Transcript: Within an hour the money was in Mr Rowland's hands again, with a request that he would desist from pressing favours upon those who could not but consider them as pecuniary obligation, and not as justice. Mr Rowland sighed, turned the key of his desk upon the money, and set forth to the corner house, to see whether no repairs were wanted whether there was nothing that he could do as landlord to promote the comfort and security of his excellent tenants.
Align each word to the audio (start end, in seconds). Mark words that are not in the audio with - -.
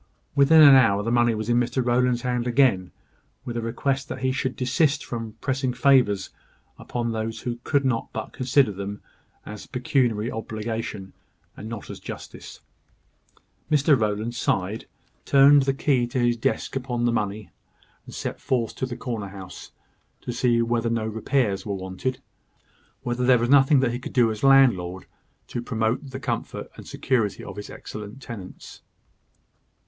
Within 0.33 0.63
an 0.63 0.73
hour 0.73 1.03
the 1.03 1.11
money 1.11 1.35
was 1.35 1.47
in 1.47 1.59
Mr 1.59 1.85
Rowland's 1.85 2.23
hands 2.23 2.47
again, 2.47 2.91
with 3.45 3.55
a 3.55 3.61
request 3.61 4.09
that 4.09 4.21
he 4.23 4.35
would 4.43 4.55
desist 4.55 5.05
from 5.05 5.33
pressing 5.41 5.73
favours 5.73 6.31
upon 6.79 7.11
those 7.11 7.41
who 7.41 7.59
could 7.63 7.85
not 7.85 8.11
but 8.11 8.33
consider 8.33 8.71
them 8.71 9.03
as 9.45 9.67
pecuniary 9.67 10.31
obligation, 10.31 11.13
and 11.55 11.69
not 11.69 11.87
as 11.91 11.99
justice. 11.99 12.61
Mr 13.69 13.95
Rowland 13.95 14.33
sighed, 14.33 14.85
turned 15.23 15.61
the 15.61 15.71
key 15.71 16.05
of 16.05 16.13
his 16.13 16.35
desk 16.35 16.75
upon 16.75 17.05
the 17.05 17.11
money, 17.11 17.51
and 18.07 18.15
set 18.15 18.39
forth 18.39 18.73
to 18.77 18.87
the 18.87 18.97
corner 18.97 19.27
house, 19.29 19.71
to 20.21 20.31
see 20.33 20.63
whether 20.63 20.89
no 20.89 21.05
repairs 21.05 21.63
were 21.63 21.75
wanted 21.75 22.19
whether 23.03 23.23
there 23.23 23.37
was 23.37 23.49
nothing 23.51 23.81
that 23.81 23.91
he 23.91 23.99
could 23.99 24.13
do 24.13 24.31
as 24.31 24.41
landlord 24.43 25.05
to 25.45 25.61
promote 25.61 26.09
the 26.09 26.19
comfort 26.19 26.71
and 26.75 26.87
security 26.87 27.43
of 27.43 27.55
his 27.57 27.69
excellent 27.69 28.19
tenants. 28.19 28.81